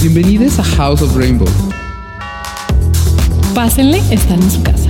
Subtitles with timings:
[0.00, 1.48] Bienvenidos a House of Rainbow.
[3.54, 4.88] Pásenle, están en su casa.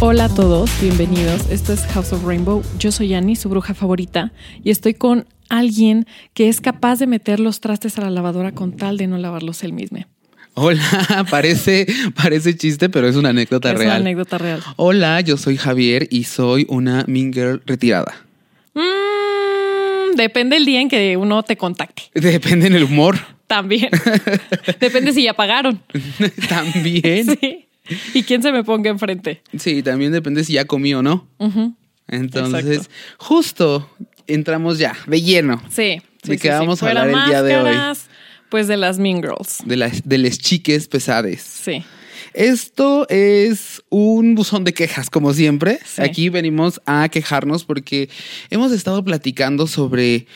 [0.00, 1.48] Hola a todos, bienvenidos.
[1.50, 2.62] Esto es House of Rainbow.
[2.78, 4.32] Yo soy Annie, su bruja favorita,
[4.64, 8.72] y estoy con alguien que es capaz de meter los trastes a la lavadora con
[8.72, 9.98] tal de no lavarlos él mismo.
[10.54, 13.88] Hola, parece, parece chiste, pero es una anécdota es real.
[13.88, 14.62] una anécdota real.
[14.76, 18.14] Hola, yo soy Javier y soy una mean girl retirada.
[18.74, 22.02] Mm, depende el día en que uno te contacte.
[22.14, 23.18] Depende en el humor.
[23.46, 23.90] También.
[24.80, 25.82] depende si ya pagaron.
[26.48, 27.36] también.
[27.40, 27.66] Sí.
[28.14, 29.42] ¿Y quién se me ponga enfrente?
[29.58, 31.26] Sí, también depende si ya comí o no.
[32.06, 32.92] Entonces, Exacto.
[33.18, 33.90] justo
[34.28, 36.00] entramos ya, de lleno, Sí.
[36.22, 36.48] ¿De sí, qué sí, sí.
[36.48, 37.74] vamos a hablar el día de hoy?
[38.50, 39.58] Pues de las Mean Girls.
[39.64, 41.40] de las de les chiques pesades.
[41.42, 41.84] Sí.
[42.34, 45.78] Esto es un buzón de quejas, como siempre.
[45.84, 46.02] Sí.
[46.02, 48.08] Aquí venimos a quejarnos porque
[48.50, 50.26] hemos estado platicando sobre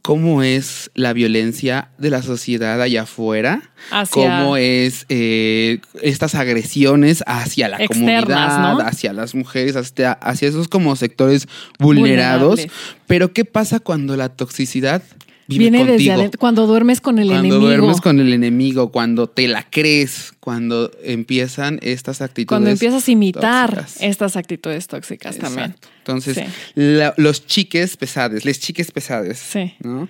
[0.00, 4.08] cómo es la violencia de la sociedad allá afuera, Hacia-
[4.40, 8.26] cómo es eh, estas agresiones hacia la comunidad,
[8.74, 8.80] ¿no?
[8.80, 11.46] hacia las mujeres, hacia, hacia esos como sectores
[11.78, 12.56] vulnerados.
[12.56, 12.72] Vulnerables.
[13.06, 15.02] Pero ¿qué pasa cuando la toxicidad
[15.48, 16.12] vive Viene desde contigo?
[16.14, 16.38] adentro.
[16.40, 17.66] Cuando duermes con el cuando enemigo.
[17.66, 22.46] duermes con el enemigo, cuando te la crees, cuando empiezan estas actitudes.
[22.48, 24.02] cuando empiezas a imitar tóxicas.
[24.02, 25.70] estas actitudes tóxicas también.
[25.70, 25.88] Exacto.
[25.98, 26.44] Entonces, Sí.
[26.74, 29.38] la- los chiques pesades, les chiques pesades.
[29.38, 29.74] Sí.
[29.80, 30.08] ¿no?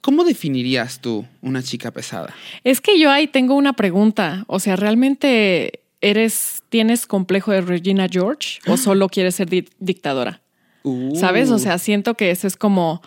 [0.00, 2.34] ¿Cómo definirías tú una chica pesada?
[2.62, 4.44] Es que yo ahí tengo una pregunta.
[4.48, 10.42] O sea, ¿realmente eres, tienes complejo de Regina George o solo quieres ser di- dictadora?
[10.82, 11.50] Uh, ¿Sabes?
[11.50, 13.00] O sea, siento que eso es como.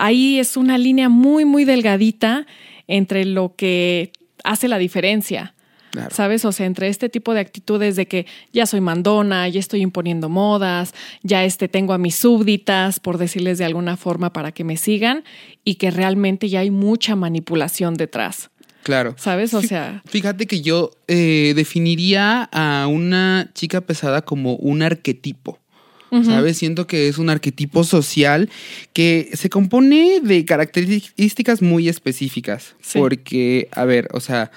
[0.00, 2.46] Ahí es una línea muy, muy delgadita
[2.88, 4.12] entre lo que
[4.44, 5.54] hace la diferencia.
[5.90, 6.14] claro.
[6.14, 6.46] ¿Sabes?
[6.46, 10.30] O sea, entre este tipo de actitudes de que ya soy mandona, ya estoy imponiendo
[10.30, 14.78] modas, ya este tengo a mis súbditas, por decirles de alguna forma, para que me
[14.78, 15.22] sigan,
[15.64, 18.50] y que realmente ya hay mucha manipulación detrás.
[18.82, 19.14] Claro.
[19.18, 19.52] ¿Sabes?
[19.52, 25.58] O sea, Fíjate que yo eh, definiría a una chica pesada como un arquetipo.
[26.24, 26.58] ¿Sabes?
[26.58, 28.50] Siento que es un arquetipo social
[28.92, 32.74] que se compone de características muy específicas.
[32.80, 32.98] Sí.
[32.98, 34.50] Porque, a ver, o sea,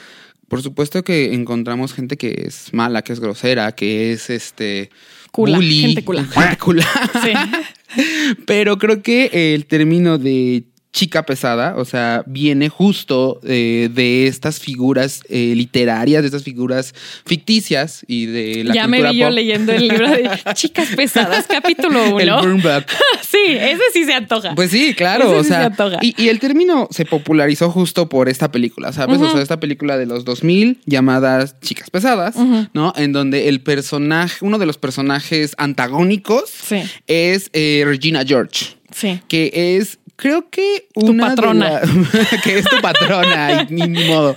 [0.47, 4.89] por supuesto que encontramos gente que es mala, que es grosera, que es este.
[5.31, 6.25] Cula, bully, gente cula.
[6.25, 6.87] gente cula.
[7.23, 8.03] sí.
[8.45, 14.59] Pero creo que el término de chica pesada, o sea, viene justo eh, de estas
[14.59, 16.93] figuras eh, literarias, de estas figuras
[17.25, 22.19] ficticias y de la ya me vi yo leyendo el libro de Chicas Pesadas, capítulo
[22.19, 22.41] El uno.
[22.41, 22.85] Burn Book.
[23.23, 24.53] sí, ese sí se antoja.
[24.53, 25.97] Pues sí, claro, Ese o sí sea, se antoja.
[26.01, 29.19] y, y el término se popularizó justo por esta película, ¿sabes?
[29.19, 32.35] O sea, esta película de los 2000 llamada Chicas Pesadas,
[32.73, 32.93] ¿no?
[32.95, 36.81] En donde el personaje, uno de los personajes antagónicos Sí.
[37.07, 38.67] es eh, Regina George.
[38.93, 39.19] sí.
[39.27, 41.69] que es, creo que Tu una de patrona.
[41.69, 44.35] la- que es tu patrona, y ni, modo.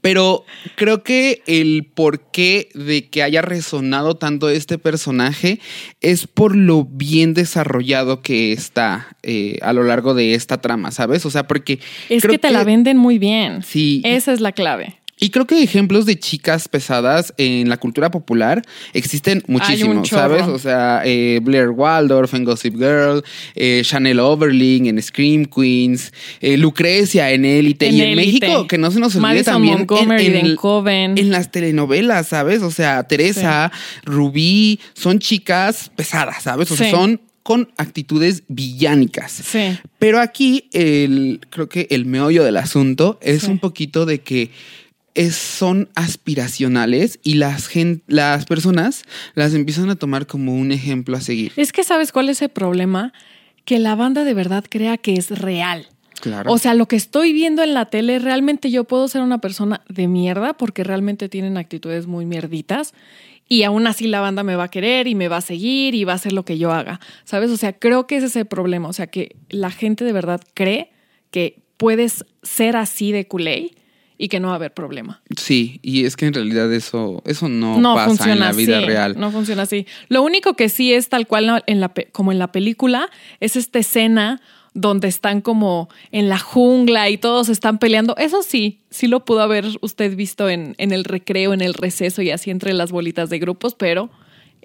[0.00, 0.44] Pero
[0.76, 5.58] creo que el porqué de que haya resonado tanto este personaje
[6.00, 11.26] es por lo bien desarrollado que está eh, a lo largo de esta trama, ¿sabes?
[11.26, 11.80] O sea, porque...
[12.08, 13.64] Es creo que te la venden muy bien.
[13.64, 14.00] Sí.
[14.04, 14.96] Esa es la clave.
[15.18, 18.60] Y creo que ejemplos de chicas pesadas en la cultura popular
[18.92, 20.08] existen muchísimos.
[20.08, 20.42] ¿sabes?
[20.42, 26.12] O sea, eh, Blair Waldorf en Gossip Girl, eh, Chanel Overling en Scream Queens,
[26.42, 28.14] eh, Lucrecia en Élite y en.
[28.16, 31.16] México, que no se nos olvide Madison también Montgomery en, de en- Coven.
[31.18, 32.60] en las telenovelas, ¿sabes?
[32.62, 33.72] O sea, Teresa,
[34.04, 36.70] Rubí, son chicas pesadas, ¿sabes?
[36.70, 36.92] O sea, Sí.
[36.92, 39.32] son con actitudes villánicas.
[39.32, 39.78] Sí.
[39.98, 43.50] Pero aquí el, creo que el meollo del asunto es Sí.
[43.50, 44.50] un poquito de que
[45.16, 49.04] es, son aspiracionales y las, gen- las personas
[49.34, 51.52] las empiezan a tomar como un ejemplo a seguir.
[51.56, 53.12] Es que sabes cuál es el problema?
[53.64, 55.88] Que la banda de verdad crea que es real.
[56.20, 56.52] Claro.
[56.52, 59.82] O sea, lo que estoy viendo en la tele, realmente yo puedo ser una persona
[59.88, 62.94] de mierda porque realmente tienen actitudes muy mierditas
[63.48, 66.04] y aún así la banda me va a querer y me va a seguir y
[66.04, 67.00] va a hacer lo que yo haga.
[67.24, 67.50] ¿Sabes?
[67.50, 68.88] O sea, creo que ese es el problema.
[68.88, 70.90] O sea, que la gente de verdad cree
[71.30, 73.74] que puedes ser así de culé
[74.18, 75.20] y que no va a haber problema.
[75.36, 78.78] sí, y es que en realidad eso, eso no, no pasa funciona en la vida
[78.78, 79.14] así, real.
[79.18, 79.86] No funciona así.
[80.08, 83.10] Lo único que sí es tal cual en la, como en la película
[83.40, 84.40] es esta escena
[84.74, 88.14] donde están como en la jungla y todos están peleando.
[88.18, 92.20] Eso sí, sí lo pudo haber usted visto en, en el recreo, en el receso
[92.20, 94.10] y así entre las bolitas de grupos, pero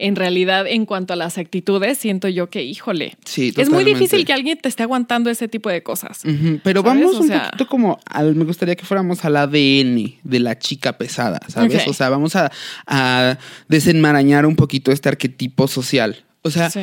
[0.02, 4.26] en realidad en cuanto a las actitudes, siento yo que, híjole, Sí, es muy difícil
[4.26, 6.22] que alguien te esté aguantando ese tipo de cosas.
[6.64, 7.02] Pero ¿Sabes?
[7.04, 10.58] vamos O un sea- poquito como al, me gustaría que fuéramos al ADN de la
[10.60, 11.88] chica pesada, ¿sabes?
[11.88, 12.52] O sea, vamos a,
[12.88, 13.38] a
[13.68, 16.24] desenmarañar un poquito este arquetipo social.
[16.42, 16.82] O sea, Sí.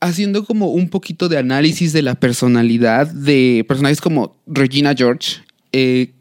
[0.00, 5.42] haciendo como un poquito de análisis de la personalidad de personajes como Regina George,
[5.72, 6.12] eh,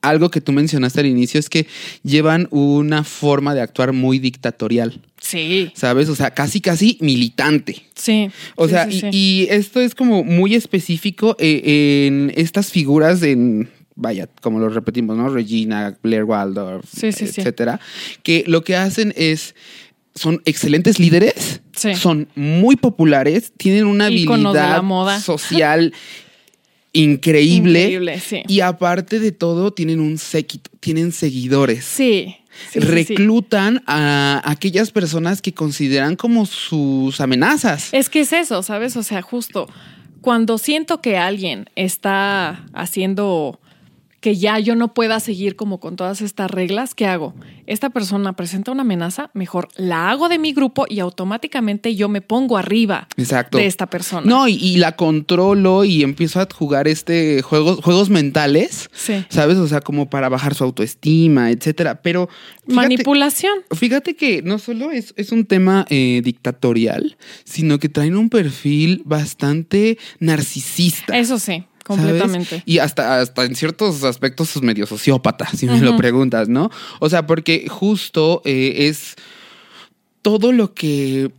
[0.00, 1.66] algo que tú mencionaste al inicio es que
[2.04, 6.08] llevan una forma de actuar muy dictatorial, Sí, ¿sabes?
[6.08, 7.82] O sea, casi, casi militante.
[7.94, 8.30] sí.
[8.54, 9.08] O Sí, sea, sí, y, sí.
[9.12, 15.16] y esto es como muy específico eh, en estas figuras en, vaya, como lo repetimos,
[15.16, 15.28] ¿no?
[15.28, 17.40] Regina, Blair Waldorf, Sí, sí, sí.
[17.40, 17.80] etcétera,
[18.22, 19.56] que lo que hacen es,
[20.14, 21.60] son excelentes líderes,
[21.96, 25.92] son muy populares, tienen una habilidad social
[26.92, 28.42] increíble, Increíble, sí.
[28.48, 31.84] y aparte de todo tienen un séquito, tienen seguidores.
[31.84, 32.36] Sí.
[32.70, 32.86] sí, sí, sí.
[32.88, 37.88] Reclutan a aquellas personas que consideran como sus amenazas.
[37.92, 38.96] Es que es eso, ¿sabes?
[38.96, 39.68] O sea, justo
[40.20, 43.60] cuando siento que alguien está haciendo
[44.28, 47.34] que ya yo no pueda seguir como con todas estas reglas, ¿qué hago?
[47.66, 52.20] Esta persona presenta una amenaza, mejor la hago de mi grupo y automáticamente yo me
[52.20, 53.56] pongo arriba Exacto.
[53.56, 54.26] de esta persona.
[54.26, 59.24] No, y, y la controlo y empiezo a jugar este juegos, juegos mentales, Sí.
[59.30, 59.56] ¿sabes?
[59.56, 62.02] O sea, como para bajar su autoestima, etcétera.
[62.02, 62.28] Pero
[62.66, 63.54] fíjate, Manipulación.
[63.74, 69.00] fíjate que no solo es, es un tema eh, dictatorial, sino que traen un perfil
[69.06, 71.16] bastante narcisista.
[71.16, 72.48] Eso sí, completamente.
[72.50, 72.62] ¿sabes?
[72.66, 76.70] Y hasta, hasta en ciertos aspectos es medio sociópata, si me lo preguntas, ¿no?
[77.00, 79.16] O sea, porque justo eh, es
[80.22, 81.30] todo lo que.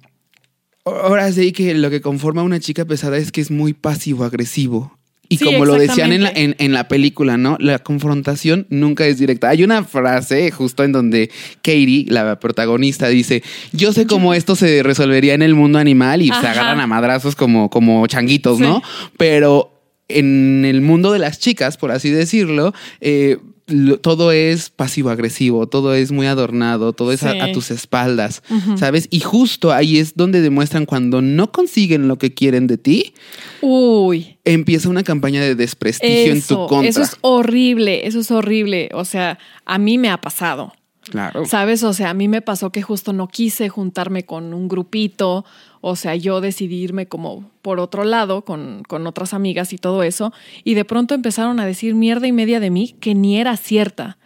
[0.86, 4.98] Ahora sí que lo que conforma a una chica pesada es que es muy pasivo-agresivo.
[5.32, 7.56] Y Sí, como lo decían en la, en, en la película, ¿no?
[7.60, 9.50] La confrontación nunca es directa.
[9.50, 11.30] Hay una frase justo en donde
[11.62, 16.30] Katie, la protagonista, dice: Yo sé cómo esto se resolvería en el mundo animal y
[16.30, 18.64] se agarran a madrazos como, como changuitos, Sí.
[18.64, 18.82] ¿no?
[19.18, 19.79] Pero
[20.10, 25.94] en el mundo de las chicas, por así decirlo, eh, lo- todo es pasivo-agresivo, todo
[25.94, 27.40] es muy adornado, todo es a, Sí.
[27.40, 28.42] a tus espaldas.
[28.78, 29.08] ¿sabes?
[29.12, 33.14] Y justo ahí es donde demuestran cuando no consiguen lo que quieren de ti,
[33.62, 34.38] Uy.
[34.46, 36.90] empieza una campaña de desprestigio en tu contra.
[36.90, 38.90] eso es horrible, eso es horrible.
[38.94, 40.74] O sea, a mí me ha pasado.
[41.04, 41.46] claro.
[41.46, 41.82] ¿Sabes?
[41.84, 45.44] O sea, a mí me pasó que justo no quise juntarme con un grupito.
[45.82, 50.04] O sea, yo decidí irme como por otro lado con, con otras amigas y todo
[50.04, 50.34] eso.
[50.64, 54.18] Y de pronto empezaron a decir mierda y media de mí que ni era cierta.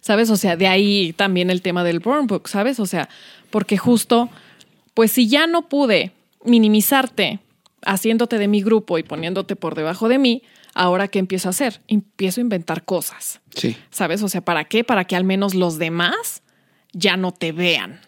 [0.00, 0.30] ¿Sabes?
[0.30, 2.80] O sea, de ahí también el tema del burn book, ¿sabes?
[2.80, 3.08] O sea,
[3.50, 4.30] porque justo,
[4.94, 6.12] pues si ya no pude
[6.44, 7.40] minimizarte
[7.84, 10.42] haciéndote de mi grupo y poniéndote por debajo de mí,
[10.74, 11.80] ahora ¿qué empiezo a hacer?
[11.88, 13.40] Empiezo a inventar cosas.
[13.54, 13.76] Sí.
[13.90, 14.22] ¿Sabes?
[14.22, 14.84] O sea, ¿para qué?
[14.84, 16.42] Para que al menos los demás
[16.92, 18.00] ya no te vean.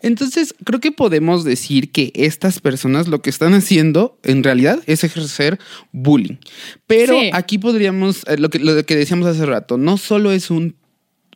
[0.00, 5.04] Entonces, creo que podemos decir que estas personas lo que están haciendo en realidad es
[5.04, 5.58] ejercer
[5.92, 6.36] bullying.
[6.86, 7.30] Pero Sí.
[7.32, 10.76] aquí podríamos, eh, lo que, lo que decíamos hace rato, no solo es un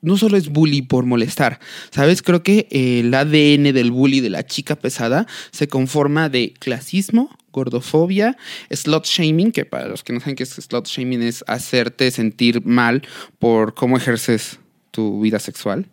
[0.04, 1.60] no solo es bully por molestar,
[1.92, 2.22] ¿sabes?
[2.22, 7.30] Creo que eh, el ADN del bully de la chica pesada se conforma de clasismo,
[7.52, 8.36] gordofobia,
[8.70, 12.66] slot shaming, que para los que no saben qué es slot shaming es hacerte sentir
[12.66, 13.02] mal
[13.38, 14.58] por cómo ejerces
[14.90, 15.86] tu vida sexual.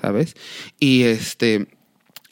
[0.00, 0.34] ¿sabes?
[0.80, 1.68] Y este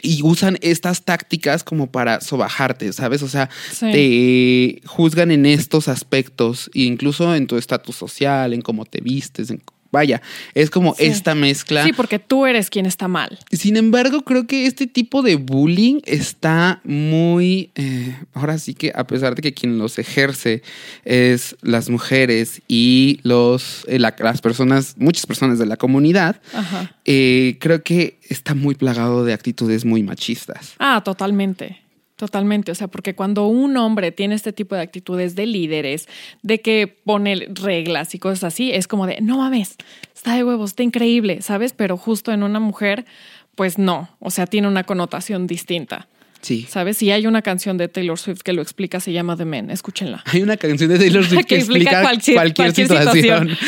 [0.02, 3.22] y usan estas tácticas como para sobajarte, ¿sabes?
[3.22, 3.90] O sea, Sí.
[3.92, 9.50] te juzgan en estos aspectos, e incluso en tu estatus social, en cómo te vistes,
[9.50, 10.22] en- vaya,
[10.54, 11.04] es como Sí.
[11.06, 11.84] esta mezcla.
[11.84, 13.38] Sí, porque tú eres quien está mal.
[13.50, 19.06] Sin embargo, creo que este tipo de bullying está muy, eh, ahora sí que a
[19.06, 20.62] pesar de que quien los ejerce
[21.04, 26.94] es las mujeres y los, eh, la- las personas, muchas personas de la comunidad, Ajá.
[27.04, 30.74] eh, creo que está muy plagado de actitudes muy machistas.
[30.78, 31.80] Ah, totalmente.
[32.20, 32.70] Totalmente.
[32.70, 36.06] O sea, porque cuando un hombre tiene este tipo de actitudes de líderes,
[36.42, 39.76] de que pone reglas y cosas así, es como de, no mames,
[40.14, 41.72] está de huevos, está increíble, ¿sabes?
[41.72, 43.06] Pero justo en una mujer,
[43.54, 44.10] pues no.
[44.18, 46.08] O sea, tiene una connotación distinta.
[46.42, 46.66] Sí.
[46.68, 47.02] ¿Sabes?
[47.02, 49.70] Y hay una canción de Taylor Swift que lo explica, se llama The Men.
[49.70, 50.22] Escúchenla.
[50.26, 53.48] Hay una canción de Taylor Swift que, Que explica explica cualquier, cualquier- cualquier situación.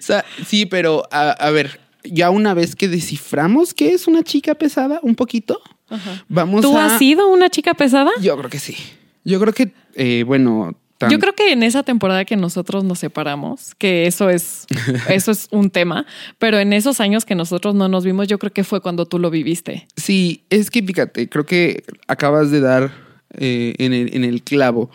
[0.00, 4.24] O sea, sí, pero a, a ver, ya una vez que desciframos que es una
[4.24, 6.24] chica pesada, un poquito, Ajá.
[6.28, 6.86] vamos ¿Tú a.
[6.86, 8.10] has sido una chica pesada?
[8.20, 8.76] Yo creo que sí.
[9.24, 10.74] Yo creo que, eh, bueno.
[10.98, 14.66] tan- Yo creo que en esa temporada que nosotros nos separamos, que eso es,
[15.08, 16.06] eso es un tema,
[16.38, 19.18] pero en esos años que nosotros no nos vimos, yo creo que fue cuando tú
[19.18, 19.86] lo viviste.
[19.96, 22.90] Sí, es que fíjate, creo que acabas de dar
[23.34, 24.90] eh, en, el, en el clavo.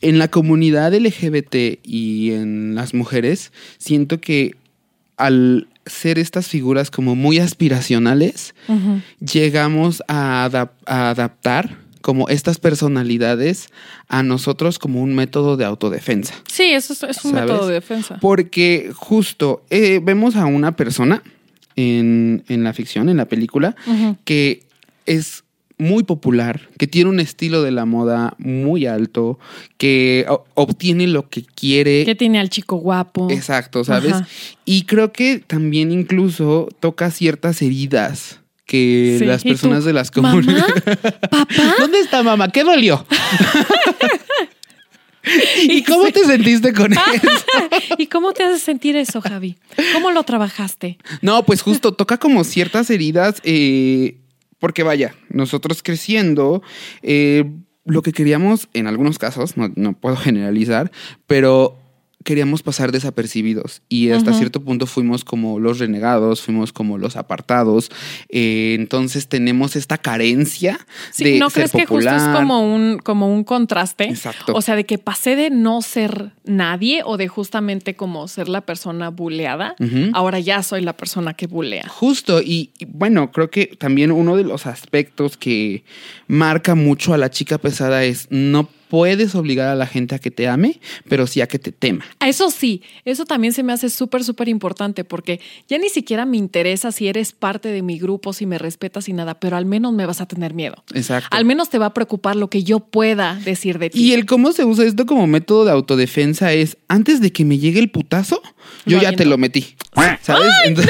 [0.00, 4.56] En la comunidad LGBT y en las mujeres, siento que
[5.16, 8.54] al ser estas figuras como muy aspiracionales,
[9.20, 13.68] llegamos a, a adaptar como estas personalidades
[14.08, 16.34] a nosotros como un método de autodefensa.
[16.52, 18.18] Sí, eso es, un método de defensa.
[18.20, 21.22] Porque justo eh, vemos a una persona
[21.76, 23.74] en, la ficción, en la película,
[24.24, 24.64] que
[25.06, 25.44] es
[25.78, 29.38] muy popular, que tiene un estilo de la moda muy alto,
[29.78, 32.04] que obtiene lo que quiere.
[32.04, 33.30] Que tiene al chico guapo.
[33.30, 34.16] Exacto, ¿sabes?
[34.64, 40.82] Y creo que también incluso toca ciertas heridas que las personas de las comunidades.
[40.82, 41.46] ¿Papá?
[41.78, 42.48] ¿Dónde está mamá?
[42.48, 43.04] ¿Qué dolió?
[45.62, 46.98] ¿Y cómo te sentiste con eso?
[47.98, 49.56] ¿Y cómo te hace sentir eso, Javi?
[49.92, 50.98] ¿Cómo lo trabajaste?
[51.20, 54.16] No, pues justo toca como ciertas heridas, eh,
[54.62, 56.62] porque vaya, nosotros creciendo,
[57.02, 57.50] eh,
[57.84, 60.92] lo que queríamos, en algunos casos, no, no puedo generalizar,
[61.26, 61.81] pero
[62.24, 67.90] queríamos pasar desapercibidos y hasta cierto punto fuimos como los renegados, fuimos como los apartados.
[68.28, 70.78] Eh, entonces tenemos esta carencia
[71.18, 74.04] de ¿no crees que justo es como un, como un contraste?
[74.04, 74.52] Exacto.
[74.54, 78.60] O sea, de que pasé de no ser nadie o de justamente como ser la
[78.60, 79.74] persona buleada,
[80.12, 81.88] ahora ya soy la persona que bulea.
[81.88, 85.84] Justo, y, bueno, creo que también uno de los aspectos que
[86.26, 90.30] marca mucho a la chica pesada es no puedes obligar a la gente a que
[90.30, 92.04] te ame, pero sí a que te tema.
[92.20, 96.36] Eso sí, eso también se me hace súper, súper importante porque ya ni siquiera me
[96.36, 99.94] interesa si eres parte de mi grupo, si me respetas y nada, pero al menos
[99.94, 100.84] me vas a tener miedo.
[100.92, 101.34] Exacto.
[101.34, 103.98] Al menos te va a preocupar lo que yo pueda decir de ti.
[103.98, 107.56] Y el cómo se usa esto como método de autodefensa es antes de que me
[107.56, 108.42] llegue el putazo,
[108.84, 109.76] yo ya te lo metí.
[110.22, 110.50] ¿Sabes?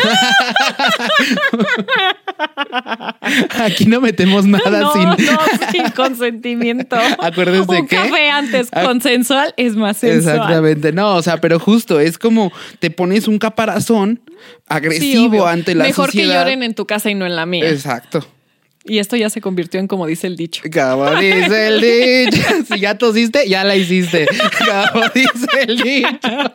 [3.61, 5.09] Aquí no metemos nada sin...
[5.71, 6.97] Sin consentimiento.
[7.19, 8.85] Acuérdense Un café antes ah.
[8.85, 10.37] consensual es más sensual.
[10.37, 10.93] Exactamente.
[10.93, 14.21] No, o sea, pero justo es como te pones un caparazón
[14.69, 16.29] agresivo ante la Mejor sociedad.
[16.29, 17.69] Mejor que lloren en tu casa y no en la mía.
[17.69, 18.26] Exacto.
[18.85, 20.62] Y esto ya se convirtió en como dice el dicho.
[20.73, 21.81] Como dice el
[22.31, 22.43] dicho.
[22.69, 24.26] Si ya tosiste, ya la hiciste.
[24.59, 26.55] Como dice el dicho.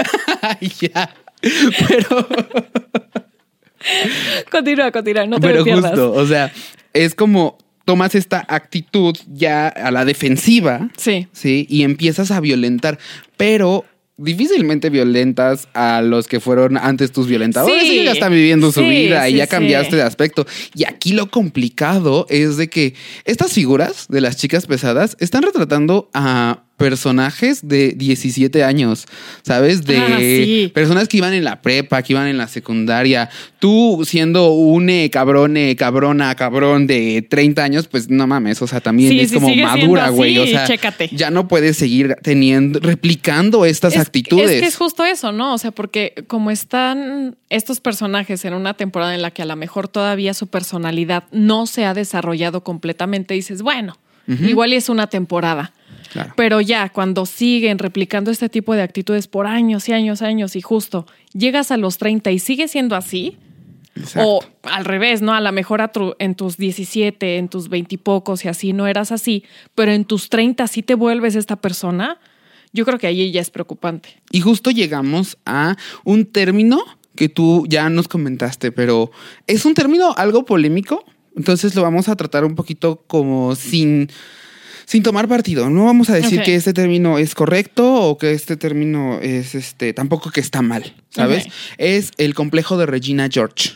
[0.80, 1.14] ya.
[1.40, 2.28] Pero.
[4.50, 6.52] continúa, continúa, no te Pero justo, o sea,
[6.92, 10.90] es como tomas esta actitud ya a la defensiva.
[10.96, 11.28] Sí.
[11.32, 12.98] Sí, y empiezas a violentar.
[13.36, 13.84] Pero
[14.18, 17.82] difícilmente violentas a los que fueron antes tus violentadores.
[17.82, 20.46] Sí, ya están viviendo su vida y ya cambiaste de aspecto.
[20.74, 26.10] Y aquí lo complicado es de que estas figuras de las chicas pesadas están retratando
[26.12, 29.06] a personajes de 17 años,
[29.42, 29.84] ¿sabes?
[29.84, 33.28] De ah, personas que iban en la prepa, que iban en la secundaria.
[33.58, 38.68] Tú siendo un eh, cabrón, eh, cabrona, cabrón de 30 años, pues no mames, o
[38.68, 40.38] sea, también es como madura, güey.
[40.38, 40.66] O sea,
[41.10, 44.48] ya no puedes seguir teniendo, replicando estas actitudes.
[44.48, 45.54] Es que es justo eso, ¿no?
[45.54, 49.56] O sea, porque como están estos personajes en una temporada en la que a lo
[49.56, 55.72] mejor todavía su personalidad no se ha desarrollado completamente, dices, bueno, igual es una temporada.
[56.36, 60.56] Pero ya, cuando siguen replicando este tipo de actitudes por años y años, y años,
[60.56, 63.38] y justo llegas a los 30 y sigue siendo así,
[64.16, 65.34] o al revés, ¿no?
[65.34, 69.12] A lo mejor en tus 17, en tus 20 y pocos y así no eras
[69.12, 72.18] así, pero en tus 30 sí te vuelves esta persona,
[72.72, 74.20] yo creo que ahí ya es preocupante.
[74.30, 76.84] Y justo llegamos a un término
[77.14, 79.10] que tú ya nos comentaste, pero
[79.46, 81.04] es un término algo polémico,
[81.36, 84.08] entonces lo vamos a tratar un poquito como sin
[84.88, 85.68] sin tomar partido.
[85.68, 89.92] No vamos a decir que este término es correcto o que este término es este,
[89.92, 91.46] tampoco que está mal, ¿sabes?
[91.78, 93.70] Es el complejo de Regina George.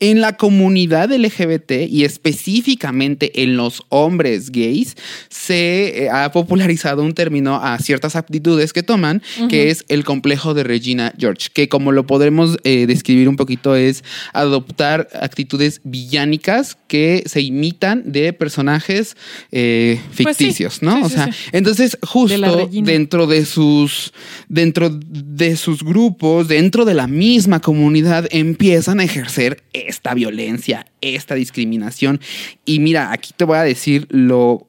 [0.00, 4.96] En la comunidad LGBT y específicamente en los hombres gays,
[5.28, 10.54] se eh, ha popularizado un término a ciertas aptitudes que toman, que es el complejo
[10.54, 16.76] de Regina George, que como lo podremos eh, describir un poquito es adoptar actitudes villánicas
[16.88, 19.16] que se imitan de personajes
[19.52, 20.82] eh, pues ficticios.
[20.82, 21.02] ¿no?
[21.02, 24.12] o sea, entonces justo dentro de sus
[24.48, 31.36] dentro de sus grupos, dentro de la misma comunidad empiezan a ejercer esta violencia, esta
[31.36, 32.20] discriminación
[32.64, 34.66] y mira, aquí te voy a decir lo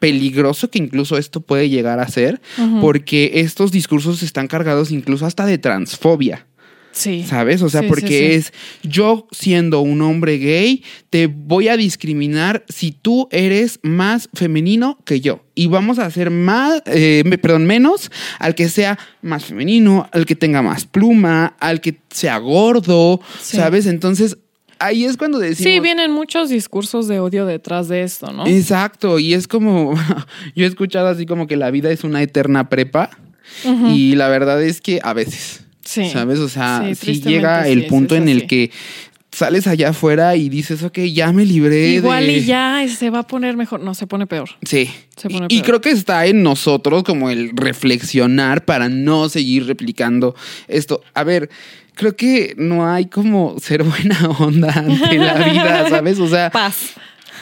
[0.00, 2.40] peligroso que incluso esto puede llegar a ser,
[2.80, 6.46] porque estos discursos están cargados incluso hasta de transfobia.
[6.92, 7.24] Sí.
[7.24, 7.62] ¿Sabes?
[7.62, 13.28] O sea, porque es yo siendo un hombre gay, te voy a discriminar si tú
[13.30, 15.44] eres más femenino que yo.
[15.54, 20.34] Y vamos a hacer más, eh, perdón, menos al que sea más femenino, al que
[20.34, 23.86] tenga más pluma, al que sea gordo, ¿sabes?
[23.86, 24.36] Entonces,
[24.80, 25.72] ahí es cuando decimos.
[25.72, 28.46] Sí, vienen muchos discursos de odio detrás de esto, ¿no?
[28.46, 29.18] Exacto.
[29.18, 29.94] Y es como.
[30.56, 33.10] yo he escuchado así como que la vida es una eterna prepa.
[33.64, 36.10] Y la verdad es que a veces Sí.
[36.10, 36.38] ¿Sabes?
[36.38, 38.70] O sea, Sí, llega el sí punto en el que
[39.32, 42.32] sales allá afuera y dices, ok, ya me libré Igual de...
[42.38, 43.80] y ya se va a poner mejor.
[43.80, 44.50] No, se pone peor.
[44.62, 44.90] Sí.
[45.16, 45.66] Se Y- pone y, peor.
[45.66, 50.34] creo que está en nosotros como el reflexionar para no seguir replicando
[50.68, 51.02] esto.
[51.14, 51.48] A ver,
[51.94, 56.18] creo que no hay como ser buena onda ante la vida, ¿sabes?
[56.18, 56.90] O sea, Paz.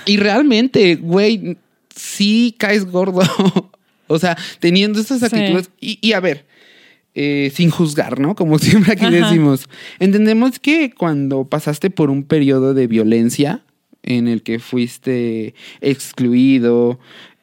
[0.07, 1.57] y realmente, güey,
[1.95, 3.21] sí caes gordo.
[4.07, 5.71] o sea, teniendo estas actitudes.
[5.81, 6.47] Y, y a ver,
[7.21, 8.35] eh, sin juzgar, ¿no?
[8.37, 9.11] Como siempre aquí Ajá.
[9.27, 9.67] decimos.
[9.99, 13.63] Entendemos que cuando pasaste por un periodo de violencia
[14.05, 16.99] en el que fuiste excluido,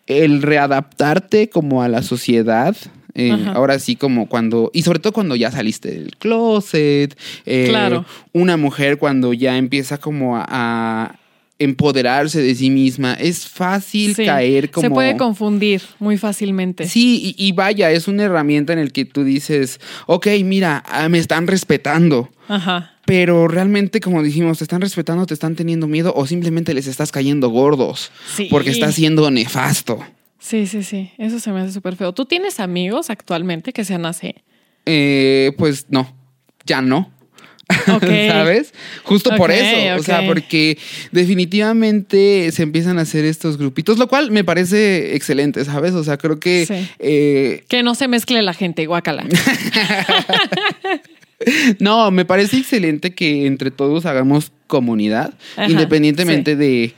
[0.08, 2.76] el readaptarte como a la sociedad.
[3.18, 8.06] eh, ahora sí, como cuando, y sobre todo cuando ya saliste del closet, eh, Claro.
[8.34, 11.16] una mujer cuando ya empieza como a, a
[11.58, 14.26] empoderarse de sí misma, es fácil Sí.
[14.26, 14.82] caer como...
[14.88, 16.88] Se puede confundir muy fácilmente.
[16.88, 21.08] Sí, y, y vaya, es una herramienta en el que tú dices, ok, mira, ah,
[21.10, 22.30] me están respetando.
[22.48, 22.92] Ajá.
[23.06, 27.12] Pero realmente, como dijimos, te están respetando, te están teniendo miedo o simplemente les estás
[27.12, 28.48] cayendo gordos Sí.
[28.52, 30.04] porque estás siendo nefasto.
[30.40, 31.12] Sí, sí, sí.
[31.18, 32.14] Eso se me hace súper feo.
[32.14, 34.36] ¿Tú tienes amigos actualmente que sean así?
[34.86, 36.14] Eh, pues no,
[36.66, 37.12] ya no.
[37.88, 38.04] Ok.
[38.30, 38.74] ¿Sabes?
[39.04, 40.00] Justo por eso.
[40.00, 40.78] O sea, porque
[41.12, 45.94] definitivamente se empiezan a hacer estos grupitos, lo cual me parece excelente, ¿sabes?
[45.94, 46.88] O sea, creo que Sí.
[47.00, 49.26] eh, Que no se mezcle la gente, guácala.
[51.80, 56.94] No, me parece excelente que entre todos hagamos comunidad, Ajá, independientemente de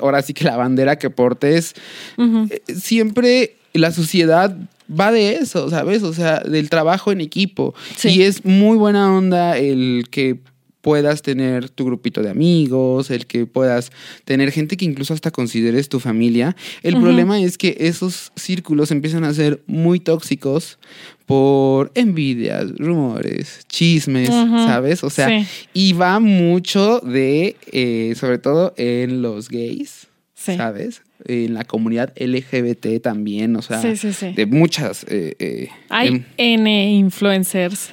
[0.00, 1.74] ahora sí que la bandera que portes.
[2.16, 4.56] Eh, Siempre la sociedad
[4.88, 6.02] va de eso, ¿sabes?
[6.02, 7.74] O sea, del trabajo en equipo.
[7.96, 8.08] Sí.
[8.10, 10.38] Y es muy buena onda el que
[10.80, 13.90] puedas tener tu grupito de amigos, el que puedas
[14.24, 16.56] tener gente que incluso hasta consideres tu familia.
[16.82, 20.78] El problema es que esos círculos empiezan a ser muy tóxicos
[21.26, 24.28] por envidias, rumores, chismes.
[24.30, 25.04] ¿sabes?
[25.04, 25.46] O sea, Sí.
[25.74, 30.56] y va mucho de, eh, sobre todo en los gays, Sí.
[30.56, 31.02] ¿sabes?
[31.24, 34.32] En la comunidad LGBT también, o sea, Sí, sí, sí.
[34.32, 35.04] de muchas...
[35.08, 37.92] eh, eh, Hay em- N influencers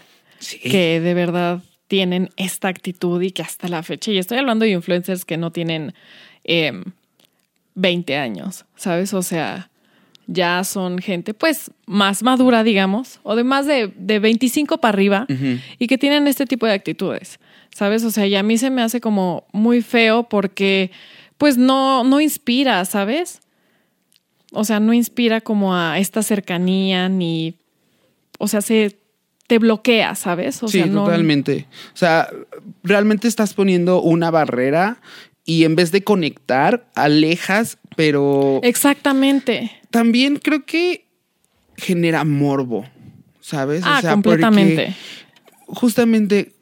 [0.64, 4.72] que de verdad tienen esta actitud y que hasta la fecha, y estoy hablando de
[4.72, 5.94] influencers que no tienen
[6.44, 6.84] em,
[7.76, 9.14] 20 años, ¿sabes?
[9.14, 9.70] O sea,
[10.28, 15.28] ya son gente pues más madura, digamos, o de más de, de 25 para arriba
[15.78, 17.40] y que tienen este tipo de actitudes,
[17.72, 18.04] ¿sabes?
[18.04, 20.90] O sea, y a mí se me hace como muy feo porque
[21.38, 23.42] pues no, no inspira, ¿sabes?
[24.52, 27.56] O sea, no inspira como a esta cercanía ni,
[28.40, 28.98] o sea, se
[29.48, 30.62] te bloquea, ¿sabes?
[30.64, 31.68] O sí, sea, no, totalmente.
[31.94, 32.30] O sea,
[32.84, 35.02] realmente estás poniendo una barrera
[35.44, 39.72] y en vez de conectar, alejas, pero Exactamente.
[39.92, 41.06] también creo que
[41.78, 42.86] genera morbo,
[43.42, 43.84] ¿sabes?
[43.86, 44.96] Ah, porque completamente.
[45.68, 46.54] justamente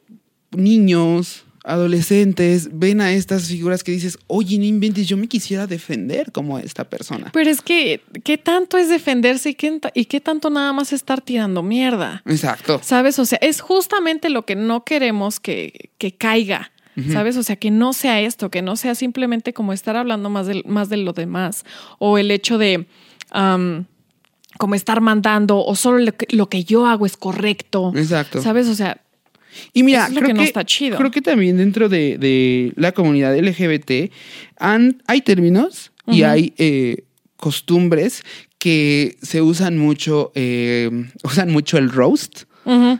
[0.51, 6.32] niños, adolescentes ven a estas figuras que dices, oye, no inventes, yo me quisiera defender
[6.32, 7.30] como esta persona.
[7.34, 11.21] Pero es que, ¿qué tanto es defenderse y qué, y qué tanto nada más estar
[11.21, 12.21] tirando mierda?
[12.26, 12.82] Exacto.
[12.84, 13.17] ¿Sabes?
[13.19, 16.71] O sea, es justamente lo que no queremos que, que caiga.
[17.12, 17.38] ¿Sabes?
[17.38, 20.62] O sea, que no sea esto, que no sea simplemente como estar hablando más de,
[20.67, 21.65] más de lo demás.
[21.97, 22.86] O el hecho de
[24.60, 27.91] como estar mandando, o solo lo que, lo que yo hago es correcto.
[27.95, 28.43] Exacto.
[28.43, 28.67] ¿Sabes?
[28.67, 29.02] O sea,
[29.73, 30.97] Y mira, creo que no está chido.
[30.97, 34.11] Creo que también dentro de, de la comunidad LGBT
[34.57, 37.03] han, hay términos y hay eh,
[37.37, 38.23] costumbres
[38.57, 40.89] que se usan mucho, eh,
[41.23, 42.43] usan mucho el roast.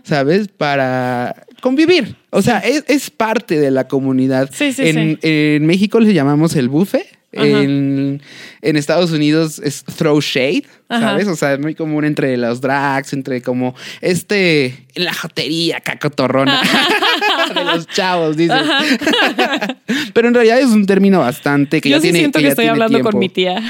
[0.04, 0.50] ¿sabes?
[0.50, 2.18] Para convivir.
[2.32, 4.50] O sea, es, es parte de la comunidad.
[4.52, 5.28] Sí, sí, en, sí.
[5.30, 7.06] en México le llamamos el bufe.
[7.34, 8.22] En,
[8.62, 11.10] en Estados Unidos es throw shade, Ajá.
[11.10, 11.28] ¿sabes?
[11.28, 16.62] O sea, es muy común entre los drags, entre como este, la jotería cacotorrona
[17.56, 18.62] de los chavos, dices.
[20.14, 22.68] Pero en realidad es un término bastante que yo ya sí tiene siento que, estoy
[22.68, 23.62] hablando con mi tía.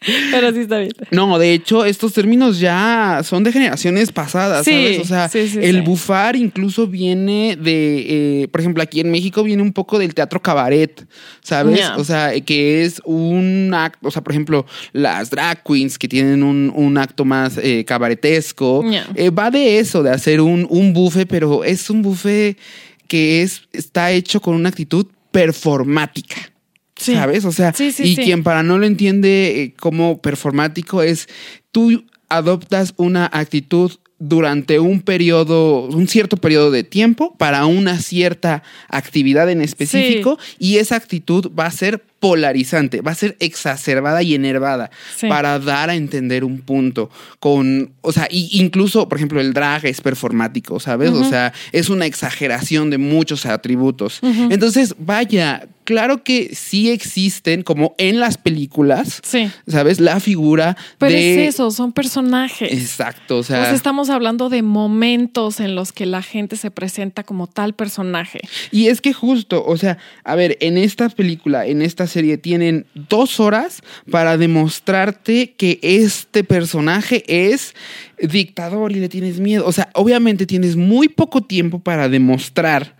[0.30, 0.92] Pero sí está bien.
[1.10, 5.00] No, de hecho, estos términos ya son de generaciones pasadas, Sí, ¿sabes?
[5.00, 9.42] O sea, sí, sí, el bufar incluso viene de, eh, por ejemplo, aquí en México
[9.42, 11.04] viene un poco del teatro cabaret,
[11.42, 11.80] ¿sabes?
[11.96, 16.44] O sea, que es un acto, o sea, por ejemplo, las drag queens que tienen
[16.44, 18.84] un, un acto más eh, cabaretesco,
[19.14, 22.56] eh, va de eso, de hacer un, un bufe, pero es un bufe
[23.08, 26.36] que es, está hecho con una actitud performática.
[26.98, 27.14] Sí.
[27.14, 27.44] ¿Sabes?
[27.44, 31.28] O sea, Sí, sí, y quien para no lo entiende eh, como performático es
[31.72, 38.62] tú adoptas una actitud durante un periodo, un cierto periodo de tiempo para una cierta
[38.88, 44.34] actividad en específico y esa actitud va a ser polarizante, va a ser exacerbada y
[44.34, 45.28] enervada Sí.
[45.28, 49.86] para dar a entender un punto con, o sea, y incluso, por ejemplo, el drag
[49.86, 51.10] es performático, ¿sabes?
[51.10, 54.18] O sea, es una exageración de muchos atributos.
[54.22, 59.48] Entonces, vaya, claro que sí existen, como en las películas, Sí.
[59.66, 60.00] ¿sabes?
[60.00, 61.46] La figura Pero de...
[61.46, 62.72] es eso, son personajes.
[62.72, 67.22] Exacto, o sea, sea, estamos hablando de momentos en los que la gente se presenta
[67.22, 68.40] como tal personaje.
[68.72, 72.86] y es que justo, o sea, a ver, en esta película, en esta serie, tienen
[72.94, 77.74] dos horas para demostrarte que este personaje es
[78.20, 79.66] dictador y le tienes miedo.
[79.66, 82.96] O sea, obviamente tienes muy poco tiempo para demostrar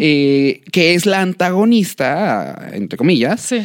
[0.00, 3.64] eh, que es la antagonista, entre comillas, Sí.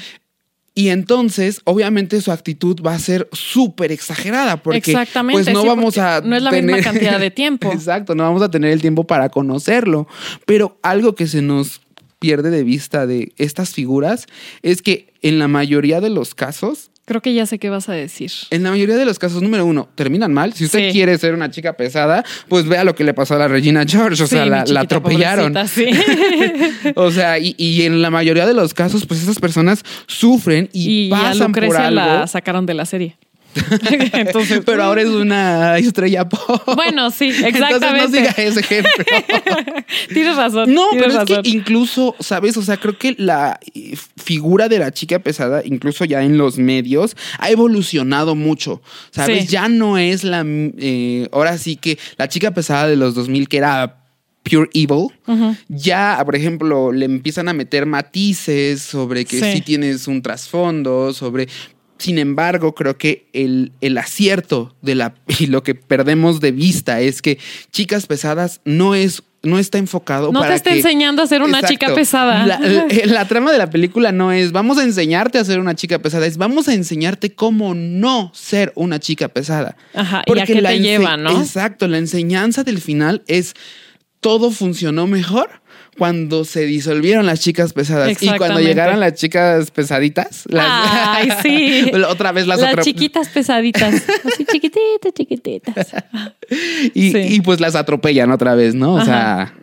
[0.75, 5.67] Y entonces, obviamente, su actitud va a ser súper exagerada porque Exactamente, pues no sí,
[5.67, 7.71] vamos a no es la misma cantidad de tiempo.
[7.71, 10.07] Exacto, no vamos a tener el tiempo para conocerlo.
[10.47, 11.81] Pero algo que se nos
[12.23, 14.25] pierde de vista de estas figuras
[14.61, 17.93] es que en la mayoría de los casos Creo que ya sé qué vas a
[17.93, 18.31] decir.
[18.49, 20.53] en la mayoría de los casos, número uno, terminan mal.
[20.53, 20.93] Si usted Sí.
[20.93, 24.23] quiere ser una chica pesada, pues vea lo que le pasó a la Regina George.
[24.23, 25.53] O sea, Sí, la, atropellaron.
[25.67, 25.87] sí.
[26.95, 31.07] O sea, y, y en la mayoría de los casos, pues esas personas sufren y,
[31.09, 31.99] y a pasan por Lucrecia algo.
[31.99, 33.17] la sacaron de la serie.
[34.13, 36.61] Entonces, Pero ahora es una estrella pop.
[36.75, 38.17] Bueno, sí, Entonces no exactamente.
[38.17, 39.05] siga ese ejemplo.
[40.13, 40.73] Tienes razón.
[40.73, 42.57] No, tienes pero es que incluso, ¿sabes?
[42.57, 46.57] O sea, creo que la eh, figura de la chica pesada, incluso ya en los
[46.57, 48.81] medios, ha evolucionado mucho.
[49.11, 49.41] ¿Sabes?
[49.45, 49.47] Sí.
[49.47, 50.43] Ya no es la.
[50.45, 53.99] eh, ahora sí que la chica pesada de los 2000, que era
[54.43, 55.07] pure evil,
[55.69, 59.61] ya, por ejemplo, le empiezan a meter matices sobre que sí, Sí.
[59.61, 61.47] tienes un trasfondo, sobre.
[61.97, 66.99] Sin embargo, creo que el, el acierto de la y lo que perdemos de vista
[67.01, 67.37] es que
[67.71, 71.61] chicas pesadas no es no está enfocado No te está que- enseñando a ser una
[71.63, 72.45] chica pesada.
[72.47, 75.75] La, la- la trama de la película no es vamos a enseñarte a ser una
[75.75, 79.75] chica pesada, es vamos a enseñarte cómo no ser una chica pesada.
[79.93, 81.41] Ajá, y a qué la te lleva, ¿no?
[81.41, 83.53] Exacto, la enseñanza del final es
[84.21, 85.61] todo funcionó mejor
[85.97, 90.43] cuando se disolvieron las chicas pesadas y cuando llegaron las chicas pesaditas.
[90.47, 91.91] Las, Ay, sí.
[92.07, 93.93] Otra vez las, Las chiquitas pesaditas.
[94.25, 95.95] Así chiquititas, chiquititas.
[96.93, 97.17] y, sí.
[97.29, 98.95] y pues las atropellan otra vez, ¿no?
[98.95, 99.53] O sea.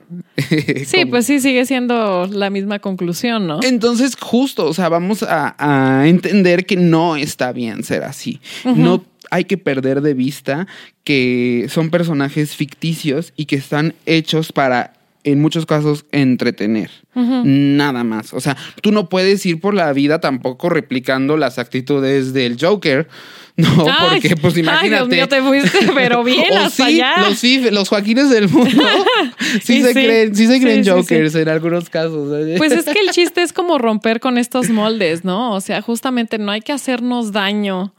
[0.86, 3.60] Sí, pues sí, sigue siendo la misma conclusión, ¿no?
[3.62, 8.40] Entonces, justo, o sea, vamos a, a entender que no está bien ser así.
[8.64, 10.66] No hay que perder de vista
[11.04, 16.90] que son personajes ficticios y que están hechos para, en muchos casos, entretener.
[17.14, 18.32] Nada más.
[18.32, 23.08] O sea, tú no puedes ir por la vida tampoco replicando las actitudes del Joker.
[23.56, 24.96] No, Ay, porque pues Ay, imagínate.
[24.96, 27.70] Dios mío, te fuiste, pero bien hasta sí, allá.
[27.70, 28.82] Los, Joaquines del mundo
[29.62, 30.84] sí, se sí, creen, sí se creen.
[30.86, 32.32] Jokers en algunos casos.
[32.32, 32.54] ¿eh?
[32.56, 35.52] Pues es que el chiste es como romper con estos moldes, ¿no?
[35.52, 37.92] O sea, justamente no hay que hacernos daño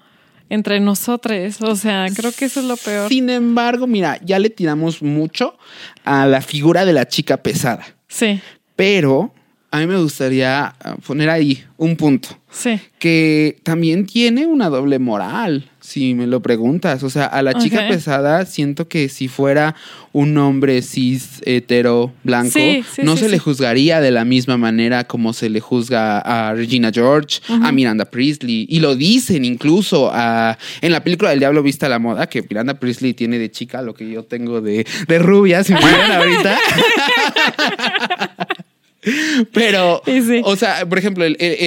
[0.51, 1.61] entre nosotros.
[1.61, 3.07] O sea, creo que eso es lo peor.
[3.07, 5.57] Sin embargo, mira, ya le tiramos mucho
[6.03, 7.85] a la figura de la chica pesada.
[8.09, 8.41] Sí,
[8.75, 9.33] Pero
[9.71, 12.29] a mí me gustaría ah, poner ahí un punto.
[12.49, 12.79] sí.
[12.99, 17.01] Que también tiene una doble moral, si me lo preguntas.
[17.01, 19.73] O sea, a la chica pesada siento que si fuera
[20.13, 24.57] un hombre cis, hetero, blanco, Sí, sí, no sí, se le juzgaría de la misma
[24.57, 28.67] manera como se le juzga a Regina George, a Miranda Priestley.
[28.69, 32.43] Y lo dicen incluso a- en la película del Diablo Vista a la Moda, que
[32.43, 35.79] Miranda Priestley tiene de chica lo que yo tengo de, de rubia, si me
[36.13, 36.59] ahorita.
[39.53, 40.41] Pero, sí.
[40.43, 41.57] o sea, por ejemplo, el, el-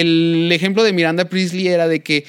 [0.46, 2.24] el ejemplo de Miranda Priestley era de que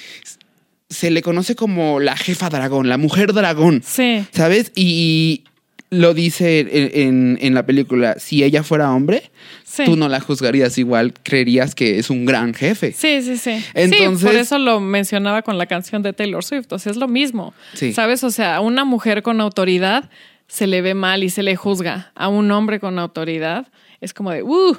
[0.90, 4.26] se le conoce como la jefa dragón, la mujer dragón, Sí.
[4.32, 4.72] ¿sabes?
[4.76, 5.44] Y
[5.92, 9.32] lo dice en, en- en la película, si ella fuera hombre,
[9.64, 9.84] Sí.
[9.86, 12.92] tú no la juzgarías igual, creerías que es un gran jefe.
[12.92, 13.64] Sí, sí, sí.
[13.74, 16.72] Entonces- sí, por eso lo mencionaba con la canción de Taylor Swift.
[16.72, 17.54] O sea, es lo mismo.
[17.74, 17.94] Sí.
[17.94, 18.24] ¿Sabes?
[18.24, 20.10] O sea, una mujer con autoridad
[20.48, 22.12] se le ve mal y se le juzga.
[22.16, 23.68] A un hombre con autoridad
[24.02, 24.78] es como de, ¡uh!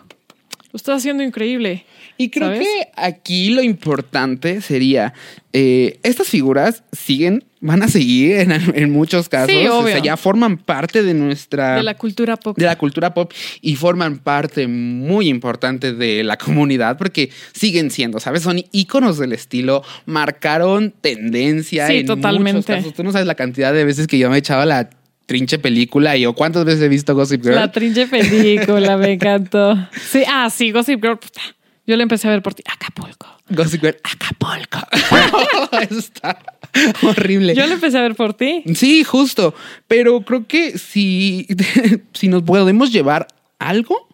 [0.72, 1.86] Lo estás haciendo increíble.
[2.18, 2.60] Y creo ¿Sabes?
[2.66, 5.14] que aquí lo importante sería,
[5.52, 9.92] eh, estas figuras siguen, van a seguir en, en muchos casos, Sí, o obvio.
[9.94, 11.76] sea, ya forman parte de nuestra...
[11.76, 12.58] De la cultura pop.
[12.58, 18.18] de la cultura pop y forman parte muy importante de la comunidad porque siguen siendo,
[18.20, 18.42] ¿sabes?
[18.42, 22.52] Son íconos del estilo, marcaron tendencia Sí, en totalmente.
[22.58, 22.92] muchos casos.
[22.92, 24.90] Tú no sabes la cantidad de veces que yo me echaba la
[25.26, 27.56] trinche película y yo cuántas veces he visto Gossip Girl.
[27.56, 29.76] La trinche película, me encantó.
[29.92, 31.18] Sí, ah, sí, Gossip Girl.
[31.86, 32.62] Yo la empecé a ver por ti.
[32.66, 33.26] Acapulco.
[33.50, 34.78] Gossip Girl, Acapulco.
[35.82, 36.38] Eso está
[37.02, 37.54] horrible.
[37.54, 38.62] Yo lo empecé a ver por ti.
[38.74, 39.54] Sí, justo.
[39.86, 41.46] Pero creo que si,
[42.12, 44.08] si nos podemos llevar algo,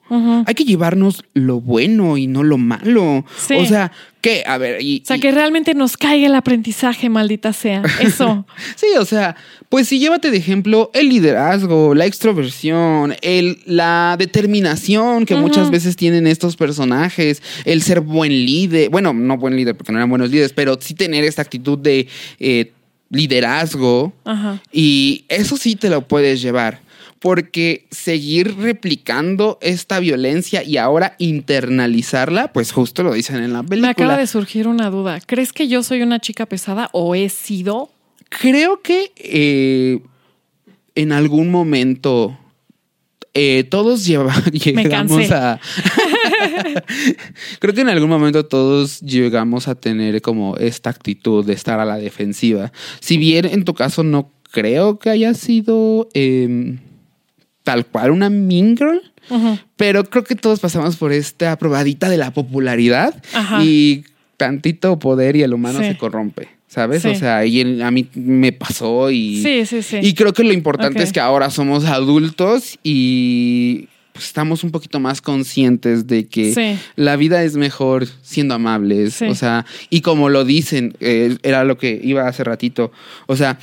[0.46, 3.24] hay que llevarnos lo bueno y no lo malo.
[3.36, 3.54] Sí.
[3.54, 7.08] O sea, que, a ver, y, O sea, y- que realmente nos caiga el aprendizaje,
[7.08, 7.82] maldita sea.
[8.00, 8.46] Eso.
[8.76, 9.36] Sí, o sea,
[9.68, 15.96] pues sí, llévate de ejemplo el liderazgo, la extroversión, el, la determinación que muchas veces
[15.96, 20.30] tienen estos personajes, el ser buen líder, bueno, no buen líder porque no eran buenos
[20.30, 22.06] líderes, pero sí tener esta actitud de
[22.38, 22.72] eh,
[23.10, 24.60] liderazgo Ajá.
[24.72, 26.80] y eso sí te lo puedes llevar.
[27.22, 33.86] Porque seguir replicando esta violencia y ahora internalizarla, pues justo lo dicen en la película.
[33.86, 35.20] Me acaba de surgir una duda.
[35.24, 37.90] ¿Crees que yo soy una chica pesada o he sido?
[38.28, 40.00] Creo que eh,
[40.96, 42.36] en algún momento
[43.34, 45.34] eh, todos lleva- llegamos cansé.
[45.34, 45.60] a.
[47.60, 51.84] Creo que en algún momento todos llegamos a tener como esta actitud de estar a
[51.84, 52.72] la defensiva.
[53.00, 56.78] Si bien en tu caso no creo que haya sido eh,
[57.62, 59.00] tal cual una mean girl.
[59.76, 63.62] Pero creo que todos pasamos por esta probadita de la popularidad Ajá.
[63.64, 64.04] y
[64.36, 65.86] tantito poder y el humano Sí.
[65.86, 67.02] se corrompe, ¿sabes?
[67.02, 67.08] Sí.
[67.08, 69.98] O sea, y el- a mí me pasó y, Sí, sí, sí.
[70.02, 75.00] y creo que lo importante es que ahora somos adultos y pues, estamos un poquito
[75.00, 76.78] más conscientes de que Sí.
[76.96, 81.78] la vida es mejor siendo amables, o sea, y como lo dicen, eh, era lo
[81.78, 82.92] que iba hace ratito,
[83.26, 83.58] o sea,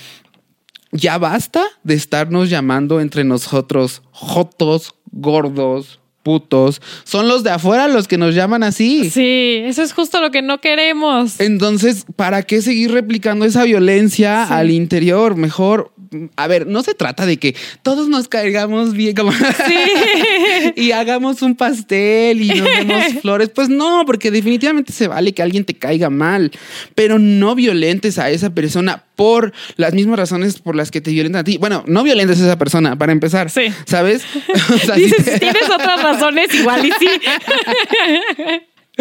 [0.91, 6.81] ya basta de estarnos llamando entre nosotros jotos, gordos, putos.
[7.03, 9.09] Son los de afuera los que nos llaman así.
[9.09, 11.39] Sí, eso es justo lo que no queremos.
[11.39, 14.53] Entonces, ¿para qué seguir replicando esa violencia Sí.
[14.53, 15.35] al interior?
[15.35, 15.93] Mejor,
[16.35, 19.31] a ver, no se trata de que todos nos caigamos bien como
[20.75, 23.49] y hagamos un pastel y nos demos flores.
[23.49, 26.51] Pues no, porque definitivamente se vale que alguien te caiga mal,
[26.95, 31.41] pero no violentes a esa persona por las mismas razones por las que te violentan
[31.41, 31.57] a ti.
[31.57, 33.49] Bueno, no violentes a esa persona, para empezar.
[33.49, 33.63] Sí.
[33.85, 34.23] ¿Sabes?
[34.73, 37.07] O sea, si Dices, te- tienes otras razones, igual y sí.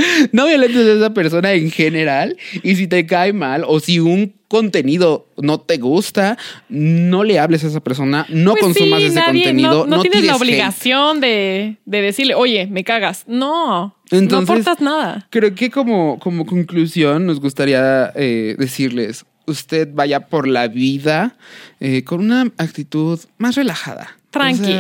[0.32, 2.36] no violentes a esa persona en general.
[2.62, 6.38] Y si te cae mal o si un contenido no te gusta,
[6.70, 9.86] no le hables a esa persona, no Pues consumas sí, ese nadie- contenido.
[9.86, 13.24] No, no tienes la obligación de, de decirle, oye, me cagas.
[13.26, 15.26] No, Entonces- no aportas nada.
[15.30, 21.36] Creo que como, como conclusión nos gustaría eh, decirles, usted vaya por la vida
[21.80, 24.16] eh, con una actitud más relajada.
[24.30, 24.76] Tranqui,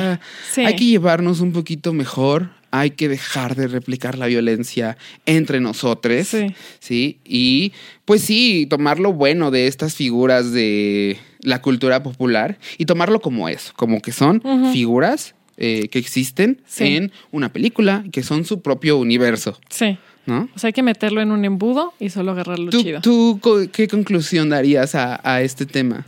[0.50, 0.60] sí.
[0.64, 2.50] Hay que llevarnos un poquito mejor.
[2.70, 6.26] Hay que dejar de replicar la violencia entre nosotros.
[6.28, 6.54] Sí.
[6.80, 7.18] Sí.
[7.24, 7.72] Y
[8.04, 13.48] pues sí, tomar lo bueno de estas figuras de la cultura popular y tomarlo como
[13.48, 16.96] eso, como que son figuras eh, que existen Sí.
[16.96, 19.58] en una película, que son su propio universo.
[19.70, 19.98] Sí.
[20.26, 20.46] ¿No?
[20.54, 23.00] O sea, hay que meterlo en un embudo y solo agarrarlo ¿Tú, chido.
[23.00, 23.40] tú
[23.72, 26.04] qué conclusión darías a, a este tema?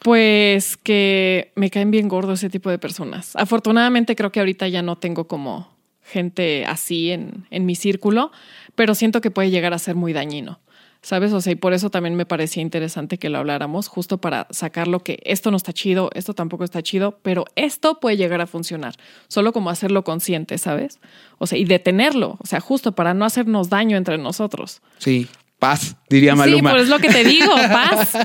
[0.00, 3.34] Pues que me caen bien gordo ese tipo de personas.
[3.34, 5.74] Afortunadamente creo que ahorita ya no tengo como
[6.06, 8.30] gente así en, en mi círculo,
[8.74, 10.60] pero siento que puede llegar a ser muy dañino.
[11.02, 11.32] ¿Sabes?
[11.32, 14.88] O sea, y por eso también me parecía interesante que lo habláramos, justo para sacar
[14.88, 18.48] lo que esto no está chido, esto tampoco está chido, pero esto puede llegar a
[18.48, 18.94] funcionar.
[19.28, 20.98] Solo como hacerlo consciente, ¿sabes?
[21.38, 24.80] O sea, y detenerlo, o sea, justo para no hacernos daño entre nosotros.
[24.98, 25.28] Sí,
[25.60, 26.70] paz, diría Sí, Maluma.
[26.70, 28.16] pues es lo que te digo, paz.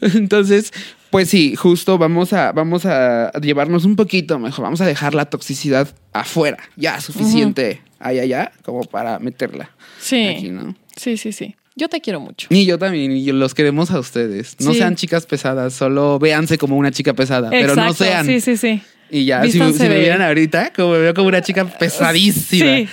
[0.00, 0.72] Entonces,
[1.10, 4.64] pues sí, justo vamos a, vamos a llevarnos un poquito mejor.
[4.64, 6.58] Vamos a dejar la toxicidad afuera.
[6.76, 9.70] Ya, suficiente allá, allá, como para meterla.
[10.00, 10.26] Sí.
[10.26, 10.74] Aquí, ¿no?
[10.96, 11.56] Sí, sí, sí.
[11.76, 12.46] Yo te quiero mucho.
[12.50, 14.56] Y yo también, y los queremos a ustedes.
[14.60, 14.78] No Sí.
[14.78, 18.26] sean chicas pesadas, solo véanse como una chica pesada, pero no sean.
[18.26, 18.82] Sí, sí, sí.
[19.10, 22.76] Y ya, si, me vieran ahorita, como me veo como una chica pesadísima.
[22.76, 22.88] Sí,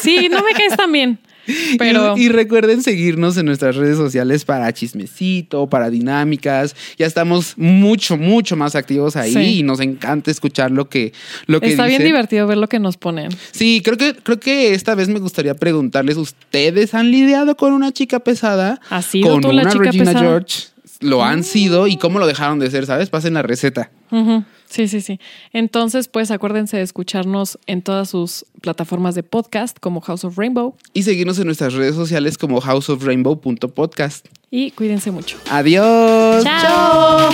[0.00, 1.18] sí, no me caes tan bien.
[1.78, 6.74] Pero Y, y recuerden seguirnos en nuestras redes sociales para chismecito, para dinámicas.
[6.98, 9.58] Ya estamos mucho, mucho más activos ahí Sí.
[9.58, 11.12] y nos encanta escuchar lo que,
[11.46, 13.30] lo que está bien divertido ver lo que nos ponen.
[13.52, 17.92] Sí, creo que, creo que esta vez me gustaría preguntarles: ¿Ustedes han lidiado con una
[17.92, 18.80] chica pesada?
[18.90, 20.20] ¿Has sido con tú la una chica Regina pesada?
[20.20, 20.62] George.
[21.00, 22.84] ¿Lo han sido y cómo lo dejaron de ser?
[22.86, 23.08] ¿Sabes?
[23.08, 23.90] Pasen la receta.
[24.10, 24.44] Ujú.
[24.70, 25.18] Sí, sí, sí.
[25.52, 30.76] Entonces, pues acuérdense de escucharnos en todas sus plataformas de podcast como House of Rainbow
[30.94, 34.26] Y seguirnos en nuestras redes sociales como houseofrainbow.podcast.
[34.50, 35.38] y cuídense mucho.
[35.50, 36.44] Adiós.
[36.44, 37.30] ¡Chao!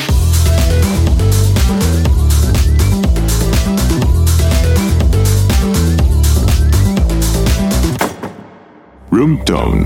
[9.11, 9.85] Room Tone.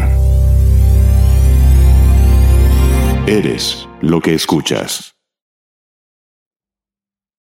[3.27, 5.15] Eres lo que escuchas.